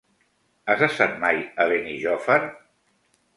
[0.73, 2.39] Has estat mai a Benijòfar?